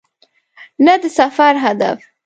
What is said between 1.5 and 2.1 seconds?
هدف.